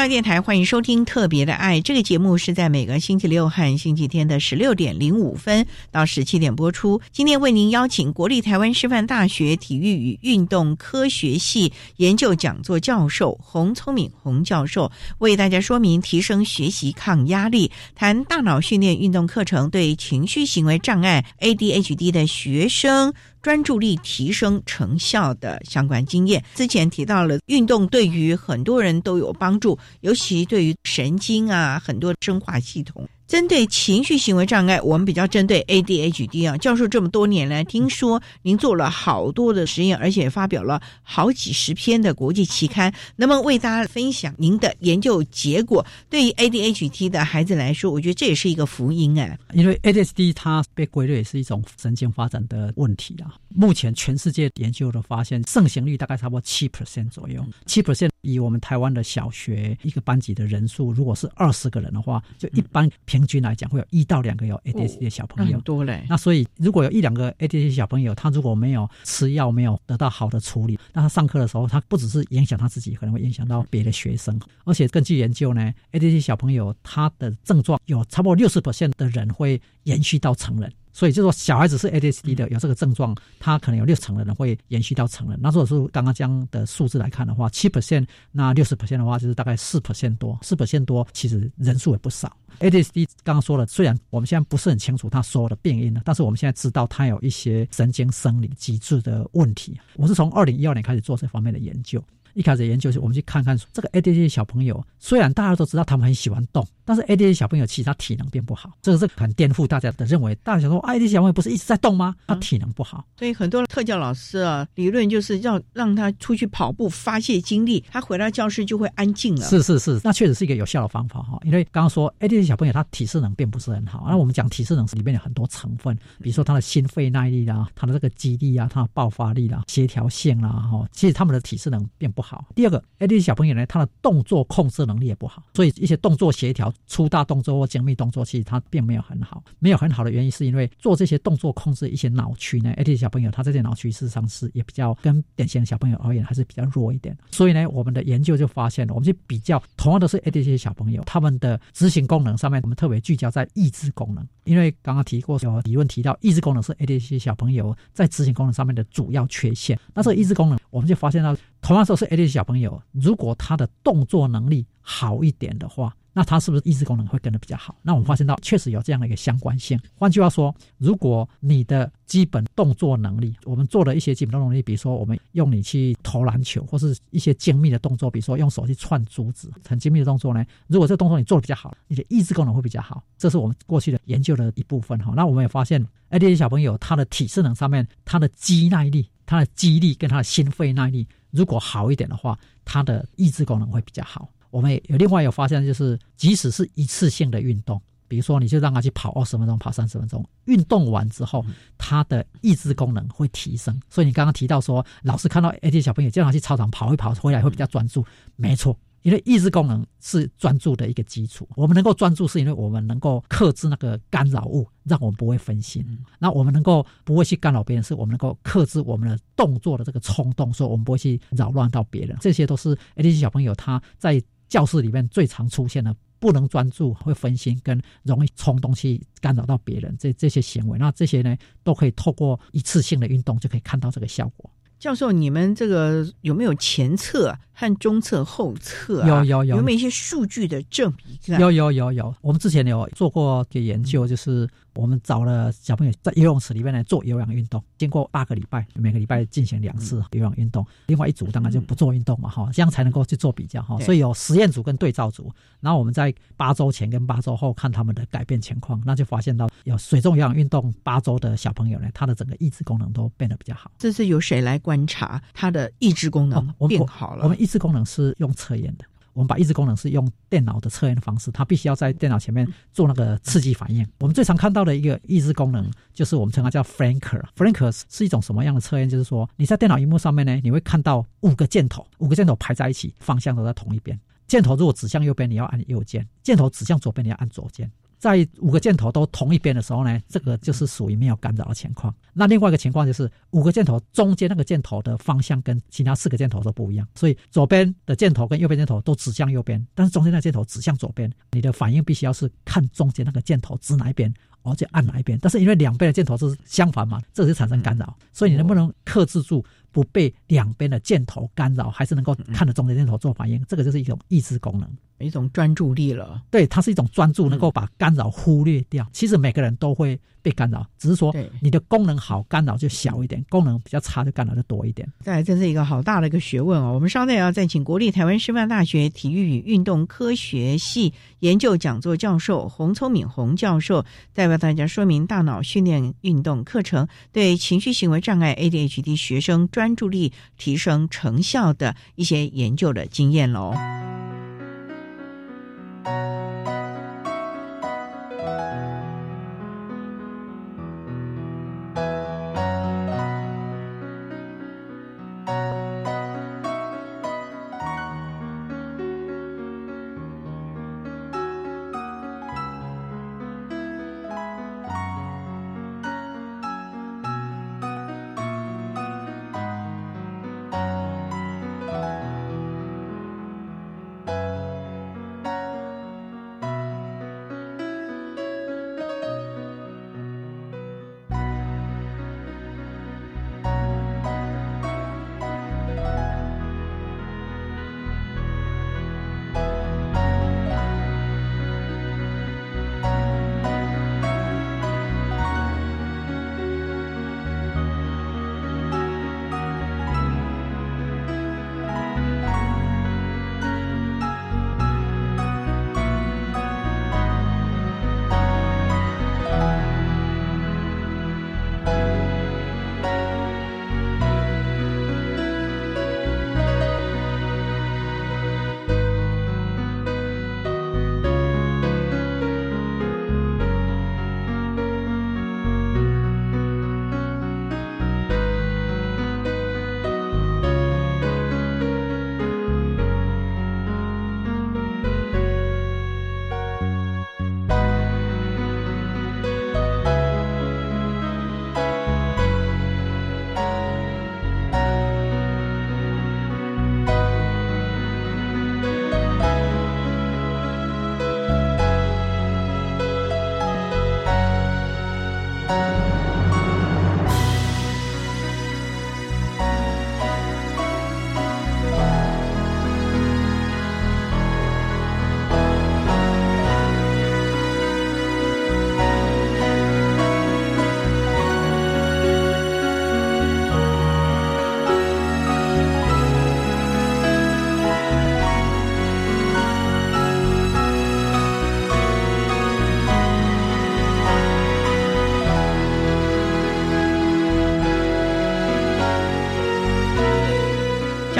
[0.08, 7.00] 电台，欢迎收听《特别的爱》这个节目，是在每个星期六和星期天的十六点零五分到十七点播出。
[7.10, 23.14] 今天为您邀请国立台湾师范大学体育与运动科学系研究讲座教授洪聪敏洪教授，为大家说明提升学习抗压力，谈大脑训练运动课程对情绪行为障碍 ADHD 的学生。
[23.44, 33.06] 专注力提升成效的相关经验，之前提到了运动对于很多人都有帮助，尤其对于神经啊，很多生化系统。
[33.26, 36.56] 针对情绪行为障碍，我们比较针对 ADHD 啊。
[36.58, 45.84] 教授这么多年来，听说您做了好多的实验，而且发表了好几十篇的国际期刊，那么为大家分享您的研究结果？
[46.10, 49.38] 对于 ADHD 的孩子来说，我觉得这也是一个福音哎。
[49.54, 53.34] 因为 ADHD 它被归类是一种神经发展的问题啊。
[53.48, 58.10] 目前全世界研究的发现，盛行率大概差不多七 percent 左右，七 percent。
[58.20, 65.60] 以我们台湾的小学一个班级的人数，如果是二十个人的话，就一般平均来讲会有一到两个有 ADHD 的小朋友。
[65.60, 66.04] 多嘞。
[66.08, 74.36] 那所以如果有一两个 ADHD 小朋友，他如果没有吃药，没有得到好的处理，那他上课的时候，他不只是影响他自己，可能会影响到别的学生。
[74.64, 80.72] 而且根据研究呢，ADHD 小朋友他的症状有差不多六十 percent 的人会延续到成人。
[80.94, 85.36] 所以就说小孩子是 ADHD 的，有这个症状，他可能有六成的人会延续到成人。
[85.42, 92.34] 那如果是刚刚这样的数字来看的话，七 percent，那六十 percent 的话，就是大概四 percent 多，四 percent 多，其实人数也不少。
[92.60, 99.76] ADHD 刚刚说了，虽然我们现在不是很清楚他所有的病因呢，但是我们现在知道他有一些神经生理机制的问题。
[99.96, 102.00] 我是从二零一二年开始做这方面的研究。
[102.34, 110.34] 一开始研究是，我们去看看这个 ADHD 小朋友，虽然大家都知道他们很喜欢动，但是 ADHD 小朋友其实他体能并不好，这个是很颠覆大家的认为。
[110.42, 112.14] 大家想说，ADHD 小朋友不是一直在动吗？
[112.26, 119.46] 他体能不好，所以很多特教老师啊，理论就是要让他出去跑步发泄精力，他回到教室就会安静了。
[119.46, 121.38] 是是是，那确实是一个有效的方法哈。
[121.44, 132.44] 因为刚刚说 ADHD 小朋友他体适能并不是很好，那我们讲体适能里面有很多成分，比如说他的心肺耐力啦，他的这个肌力啊，他的爆发力啦，协调性啦，哈，其实他们的体适能并不好。
[132.54, 132.82] 第二个。
[133.00, 139.42] ADHD 小朋友呢，他的动作控制能力也不好，所以一些动作协调、粗大动作或精密动作，其实他并没有很好。
[139.58, 147.16] 没有很好的原因，是因为做这些动作控制一些脑区呢 ad 小朋友他这些脑区事实上是也比较跟典型的小朋友而言还是比较弱一点。
[147.30, 159.78] 所以呢，我们的研究就发现了，我们去比较同样都是 A D C 小朋友，他们的执行功能上面，我们特别聚焦在意志功能，因为刚刚提过有理论提到，意志功能是 A D C 小朋友在执行功能上面的主要缺陷。
[159.94, 161.34] 那这个意志功能，我们就发现到。
[161.64, 167.74] 同样都是 ADHD 小朋友，如果他的动作能力好一点的话，那他是不是意志功能会跟得比较好？
[167.80, 169.80] 那我们发现到确实有这样的一个相关性。
[169.94, 183.02] 换句话说，如果你的基本动作能力，我们做了一些基本动作能力，比如说我们用你去投篮球，或是一些精密的动作，比如说用手去串珠子，很精密的动作呢，如果这个动作你做的比较好，你的意志功能会比较好。
[183.16, 185.14] 这是我们过去的研究的一部分哈。
[185.16, 191.08] 那我们也发现，ADHD 小朋友他的体适能上面，他的肌耐力、他的肌力跟他的心肺耐力。
[191.34, 194.28] 如果好一点的话，它的抑制功能会比较好。
[194.50, 201.44] 我们有另外有发现，就是即使是一次性的运动，比如说你就让他去跑二十分钟、跑三十分钟，运动完之后，
[201.76, 203.76] 他的抑制功能会提升。
[203.90, 208.06] 所以你刚刚提到说，老师看到 AD 小朋友叫他去操场跑一跑，回来会比较专注，
[208.36, 208.78] 没错。
[209.04, 215.86] 因为意志功能是专注的一个基础，我们能够专注，是因为我们能够克制那个干扰物，让我们不会分心。
[216.18, 222.16] 那我们能够不会去干扰别人，是我们能够克制我们的动作的这个冲动，所以我们不会去扰乱到别人。
[222.18, 230.78] 这些都是 ADHD 小朋友他在教室里面最常出现的不能专注、会分心跟容易冲动去干扰到别人这这些行为。
[230.78, 234.50] 那这些呢，都可以透过一次性的运动就可以看到这个效果。
[234.84, 239.02] 教授，你们这个有没有前测和中测、后测？
[239.06, 240.92] 有有有，有没有一些数据的证
[241.26, 241.38] 明？
[241.40, 244.46] 有有有有，我们之前有做过个研究，就是。
[244.74, 250.66] 我们找了小朋友在游泳池里面来做有氧运动，经过八个礼拜，每个礼拜进行两次有氧运动。
[250.86, 253.78] 另外一组当然就不做运动嘛，哈，这样才能够去做比较，哈。
[253.80, 263.70] 所以有实验组跟对照组，然后我们在八周前跟八周后看他们的改变情况，那就发现到有水中有氧运动八周的小朋友呢，他的整个抑制功能都变得比较好。
[263.78, 267.24] 这是由谁来观察他的抑制功能变好了？
[267.24, 268.84] 我们抑制功能是用测验的。
[269.14, 273.86] 我们把抑制功能是用电脑的测验的方式，它必须要在电脑前面做那个刺激反应。
[274.00, 277.22] 我们最常看到的一个抑制功能，就是我们称它叫 Franker。
[277.36, 278.88] Franker 是一种什么样的测验？
[278.88, 283.98] 就是说你在电脑荧幕上面呢，你会看到五个箭头，五个箭头排在一起，方向都在同一边。
[284.26, 287.70] 箭头如果指向右边，你要按右键；箭头指向左边，你要按左键。
[287.98, 291.94] 在五个箭头都同一边的时候呢，这个就是属于没有干扰的情况。
[292.12, 304.12] 那另外一个情况就是五个箭头中间那个箭头的方向跟其他四个箭头都不一样，所以左边的箭头跟右边箭头都指向右边，但是中间那个箭头指向左边，你的反应必须要是看中间那个箭头指哪一边。
[304.46, 309.42] 而且按哪一边，但是因为两边的箭头是相反嘛，这就产生干扰，所以你能不能克制住？
[309.74, 314.70] 不被两边的箭头干扰，还是能够看着中间箭头做反应，这个就是一种抑制功能，
[315.04, 316.22] 一种专注力了。
[316.30, 318.88] 对，它是一种专注，能够把干扰忽略掉。
[318.92, 324.88] 其实每个人都会被干扰，只是说你的功能好，干扰就小一点；功能比较差，就干扰就多一点。
[325.02, 326.72] 对这是一个好大的一个学问哦。
[326.72, 339.63] 我们稍待要再请国立台湾师范大学体育与运动科学系研究讲座教授洪聪敏洪教授，代表大家说明大脑训练运动课程对情绪行为障碍 ADHD 学生专。
[339.64, 343.54] 专注力提升成效的一些研究的经验喽。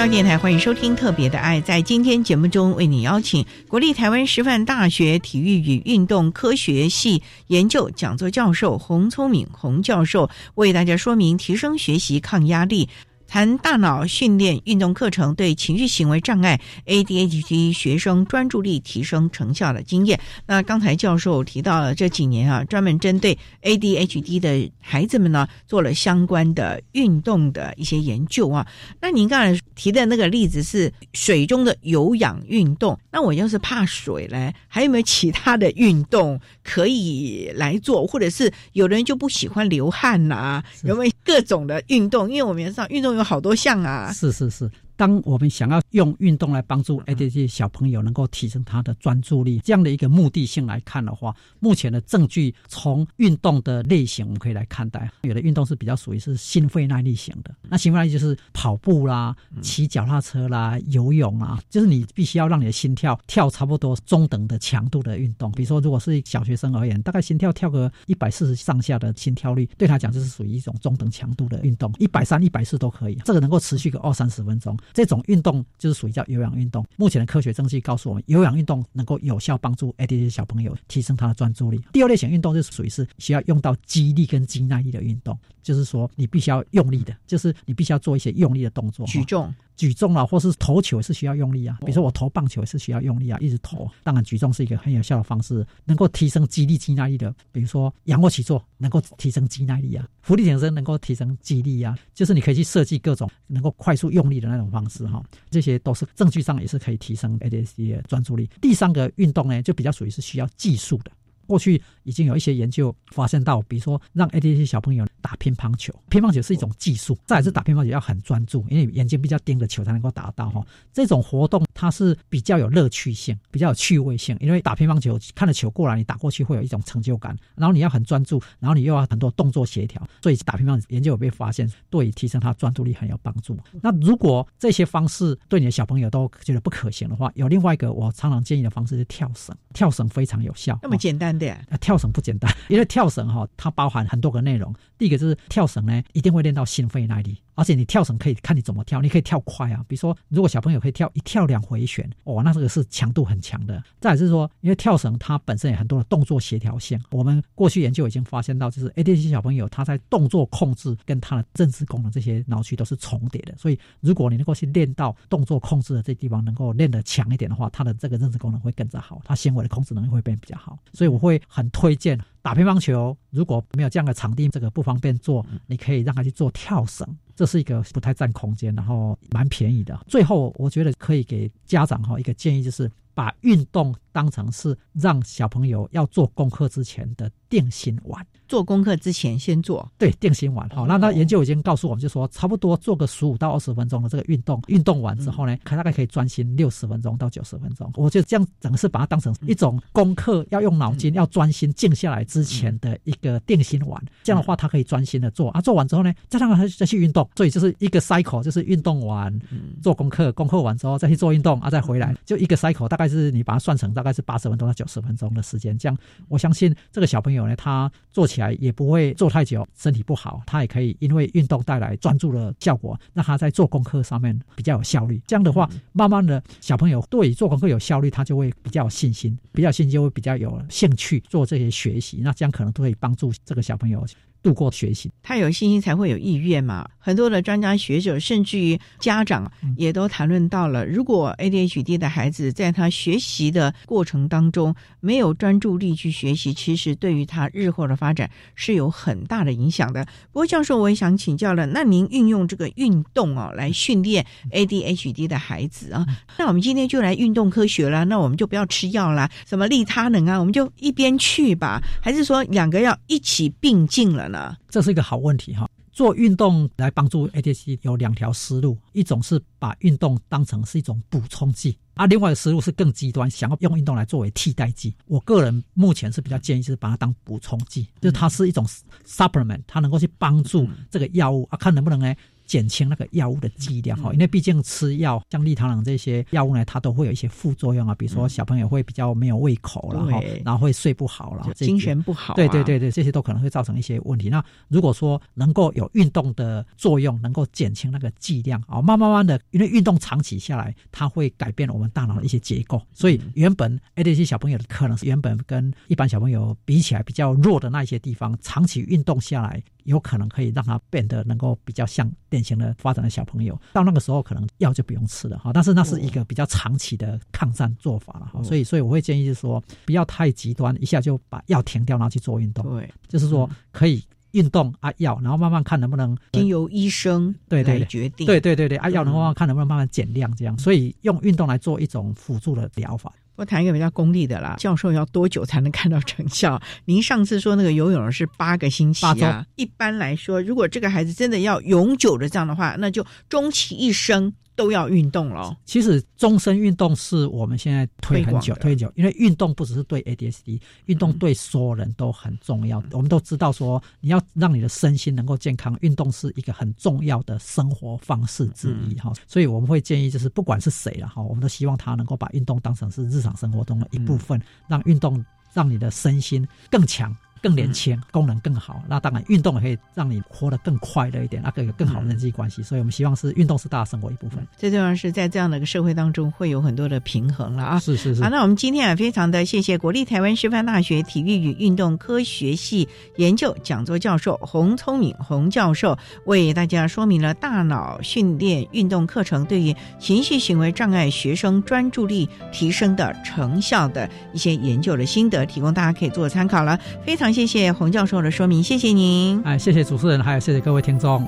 [0.07, 1.59] 电台欢迎收听《特别的爱》。
[1.63, 12.87] 在今天节目中，为你邀请国立台湾师范大学体育与运动科学系研究讲座教授洪聪明洪教授，为大家说明提升学习抗压力。
[13.27, 20.19] 谈大脑训练运动课程对情绪行为障碍 ADHD 学生专注力提升成效的经验。
[20.45, 28.65] 那刚才教授提到了这几年啊，专门针对 ADHD 的孩子们呢，做了相关的运动的一些研究啊。
[29.01, 38.05] 那您刚才提的那个例子是水中的有氧运动，那我要是怕水嘞，还有没有其他的运动可以来做？
[38.05, 40.63] 或者是有的人就不喜欢流汗呐？
[40.83, 42.29] 有没有各种的运动？
[42.29, 43.14] 因为我们知道运动。
[43.15, 44.11] 有好多项啊！
[44.13, 44.69] 是是是。
[44.97, 57.53] 当我们想要用运动来帮助 ADHD 小朋友能够提升他的专注力这样的一个目的性来看的话，目前的证据从运动的类型我们可以来看待，有的运动是比较属于是心肺耐力型的。
[57.69, 65.51] 那心肺耐力就是跑步啦、骑脚踏车啦、游泳啊，就是你必须要让你的心跳跳差不多中等的强度的运动。
[65.51, 73.15] 比如说，如果是小学生而言，大概心跳跳个一百四十上下的心跳率，对他讲就是属于一种中等强度的运动，一百三、一百四都可以。
[73.25, 74.77] 这个能够持续个二三十分钟。
[74.93, 76.85] 这种运动就是属于叫有氧运动。
[76.97, 81.81] 目前的科学证据告诉我们，有氧运动能够有效帮助 ADHD 小朋友提升他的专注力。
[81.93, 89.53] 第二类型运动就是属于是需要用到肌力跟肌耐力的运动，就是说你必须要用力的，就是你必须要做一些用力的动作，举重。
[89.75, 91.77] 举重啊，或是投球是需要用力啊。
[91.81, 93.85] 比如说我投棒球也是需要用力啊，一直投。
[94.03, 97.35] 当然，举重是一个很有效的方式，能够提升肌力、肌耐力的。
[97.51, 101.99] 比如说仰卧起坐能够提升肌耐力啊，伏地挺身能够提升肌力啊。
[102.13, 105.23] 就是你可以去设计各种能够快速用力的那种方式哈。
[105.49, 108.49] 这些都是证据上也是可以提升 ADHD 的专注力。
[108.59, 111.11] 第三个运动呢，就比较属于是需要技术的。
[111.47, 120.65] 过去已经有一些研究发现到，比如说让 ADHD 小朋友打乒乓球，乒乓球是一种技术，再是打乒乓球要很专注，因为眼睛比较盯着球才能够打到哈。
[120.91, 133.59] 这种活动它是比较有乐趣性，比较有趣味性，因为打乒乓球看着球过来，你打过去会有一种成就感，然后你要很专注，然后你又要很多动作协调，所以打乒乓球研究有被发现对提升他专注力很有帮助。
[133.81, 141.37] 那如果这些方式对你的小朋友都觉得不可行的话，有另外一个我常常建议的方式是跳绳，跳绳非常有效，那么简单。
[141.37, 144.73] 对，跳绳不简单，因为跳绳哈，它包含很多个内容。
[144.97, 147.37] 第一个就是跳绳呢，一定会练到心肺耐力。
[147.55, 153.81] 而且你跳绳可以看你怎么跳，你可以跳快啊，比如说如果小朋友可以跳一跳两回旋，哦，那这个是强度很强的。
[153.99, 170.77] 再是说，因为跳绳它本身有很多的动作协调性，我们过去研究已经发现到，就是 ADHD 小朋友他在动作控制跟他的认知功能这些脑区都是重叠的，所以如果你能够去练到动作控制的这地方能够练得强一点的话，他的这个认知功能会更加好，他纤维的控制能力会变比较好。
[170.93, 177.07] 所以我会很推荐打乒乓球，如果没有这样的场地，这个不方便做，你可以让他去做跳绳。
[177.35, 179.99] 这是一个不太占空间，然后蛮便宜的。
[180.07, 188.25] 最后，我觉得可以给家长哈一个建议，就是把运动当成是让小朋友要做功课之前的定心丸。
[188.47, 190.67] 做功课之前先做，对，定心丸。
[190.69, 197.91] 好，那那研究已经告诉我们，就说差不多做个十五到二十分钟的这个运动，运动完之后呢，大概可以专心六十分钟到九十分钟。
[197.95, 204.01] 我觉得这样整个是把它当成一种功课，要用脑筋，要专心静下来之前的一个定心丸。
[204.23, 205.61] 这样的话，他可以专心的做啊。
[205.61, 207.27] 做完之后呢，再让他再去运动。
[207.35, 209.33] 所以就是一个 cycle，就是运动完
[209.81, 215.77] 做功课，功课完之后再去做运动啊，再回来，就一个 cycle，大概是你把它算成大概是八十分钟到九十分钟的时间。
[215.77, 219.13] 这样，我相信这个小朋友呢，他做起来也不会。
[219.13, 225.21] 做太久身体不好，他也可以因为运动带来专注的效果，那他在做功课上面比较有效率。
[225.25, 232.19] 这样的话，慢慢的小朋友对做功课有效率，他就会比较有信心，比较信心就会比较有兴趣做这些学习。
[232.21, 234.05] 那这样可能都可以帮助这个小朋友。
[234.43, 236.87] 度过学习，他有信心才会有意愿嘛。
[236.99, 244.75] 很多的专家学者，甚至于家长，也都谈论到了，如果 ADHD 的孩子在他学习的过程当中
[245.05, 250.03] 没有专注力去学习，其实对于他日后的发展是有很大的影响的。
[250.31, 256.03] 不过教授，我也想请教了，那您运用这个运动哦来训练 ADHD 的孩子啊，
[256.39, 264.55] 那我们今天就来运动科学了，那我们就不要吃药啦，什么利他能啊，我们就一边去吧，还是说两个要一起并进了呢？
[264.67, 265.69] 这是一个好问题哈。
[265.95, 274.93] 做运动来帮助 ADHD 有两条思路，一种是把运动当成是一种补充剂，啊另外的思路是更极端，想要用运动来作为替代剂。
[275.05, 278.67] 我个人目前是比较建议是把它当补充剂，就是它是一种
[279.07, 282.13] supplement，它能够去帮助这个药物啊，看能不能呢？
[282.45, 294.29] 减轻那个药物的剂量哈，因为毕竟吃药像利他能这些药物呢，它都会有一些副作用啊，比如说小朋友会比较没有胃口了哈，然后会睡不好了，精神不好，对对对对，这些都可能会造成一些问题。
[294.29, 309.61] 那如果说能够有运动的作用，能够减轻那个剂量啊，慢慢慢的，因为运动长期下来，它会改变我们大脑的一些结构，所以原本 ADHD 小朋友的可能是原本跟一般小朋友比起来比较弱的那一些地方，长期运动下来。
[309.85, 315.51] 有可能可以让它变得能够比较像典型的发展的小朋友，到那个时候可能药就不用吃了哈。
[315.53, 318.43] 但是那是一个比较长期的抗战做法了哈。
[318.43, 322.65] 所以，所以我会建议就是说，不要太极端，一下就把药停掉，然后去做运动。
[322.65, 328.27] 对，就是说可以运动啊药，然后慢慢看能不能经由医生对对决定。
[328.27, 330.57] 对对对对，啊药能慢慢看能不能慢慢减量这样。
[330.57, 333.13] 所以用运动来做一种辅助的疗法。
[333.35, 336.61] 我谈一个比较功利的啦，教授要多久才能看到成效？
[336.85, 339.45] 您上次说那个游泳是八个星期啊。
[339.55, 344.33] 一般来说，如果这个孩子真的要永久的这样的话，那就终其一生。
[344.55, 345.55] 都要运动了。
[345.65, 352.81] 其实终身运动是我们现在推很久、推很久，因为运动不只是对 ADHD，运动对所有人都很重要。
[352.91, 359.11] 我们都知道说，你要让你的身心能够健康，运动是一个很重要的生活方式之一哈。
[359.27, 367.15] 所以我们会建议，就是不管是谁了哈，我们都希望他能够把运动当成是日常生活中的一部分，让运动让你的身心更强。
[367.45, 368.81] 更年轻，功能更好。
[368.87, 372.63] 那当然，运动也可以让你活得更快乐一点，那个有更好的人际关系。
[372.63, 374.43] 所以我们希望是运动是大家生活一部分。
[374.57, 377.79] 最重要是在这样的一个社会当中，会有很多的平衡了啊！
[377.79, 378.23] 是是是。
[378.23, 396.79] 好，那我们今天啊，非常的谢谢国立台湾师范大学体育与运动科学系研究讲座教授洪聪敏洪教授，为大家说明了大脑训练运动课程对于情绪行为障碍学生专注力提升的成效的一些研究的心得，提供大家可以做参考了。
[397.05, 399.41] 非常谢谢洪教授的说明，谢谢您。
[399.43, 401.27] 哎，谢谢主持人，还有谢谢各位听众。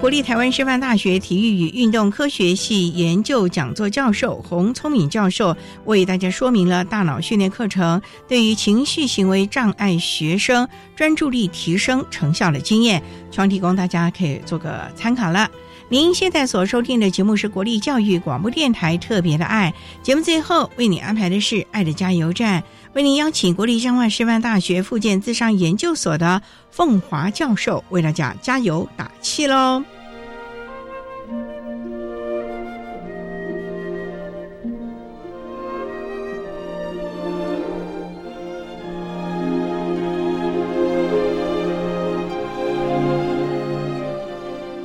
[0.00, 15.50] 国立台湾师范大学体育与运动科学系研究讲座教授洪聪敏教授为大家说明了大脑训练课程对于情绪行为障碍学生专注力提升成效的经验，希望提供大家可以做个参考了。
[15.90, 22.64] 您现在所收听的节目是国立教育广播电台特别的爱节目，最后为你安排的是爱的加油站。
[22.92, 29.84] 为您邀请国立彰化师范大学附件自商研究所的凤华教授为大家加油打气喽！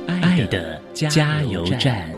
[0.06, 2.15] 爱的加油站。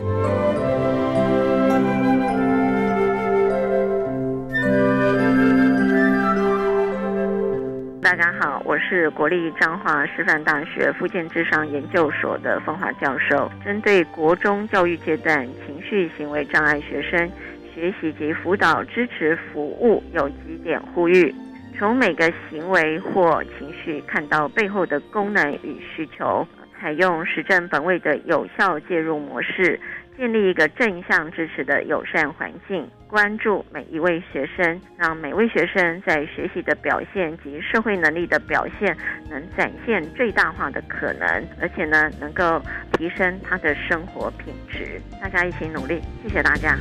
[8.19, 13.49] 大家好，我是国立彰化师范大学附件智商研究所的凤华教授。
[13.63, 17.31] 针对国中教育阶段情绪行为障碍学生
[17.73, 21.33] 学习及辅导支持服务，有几点呼吁：
[21.77, 26.45] 从每个行为或情绪看到背后的功能与需求，
[26.77, 29.79] 采用实证本位的有效介入模式。
[30.19, 38.97] 建立一个正向支持的友善环境，关注每一位学生，让每位学生在学习的表现及社会能力的表现
[39.29, 41.25] 能展现最大化的可能，
[41.61, 42.61] 而且呢，能够
[42.97, 45.01] 提升他的生活品质。
[45.21, 46.77] 大家一起努力，谢谢大家。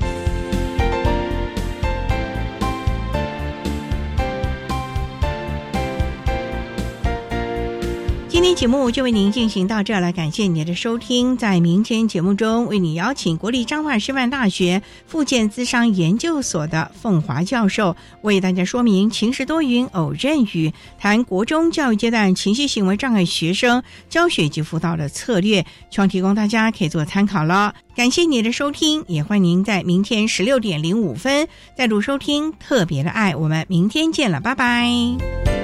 [8.39, 11.37] 今天节目就为您进行到这儿了，感谢您的收听。
[11.37, 27.75] 在明天节目中，为你邀请国立彰化师范大学附件资商研究所的凤华教授，为大家说明情时多云偶阵雨，谈国中教育阶段情绪行为障碍学生教学及辅导的策略，希望提供大家可以做参考了。
[27.97, 33.35] 感谢你的收听，也欢迎您在明天十六点零五分再度收听特别的爱。
[33.35, 35.58] 我们明天见了，拜拜。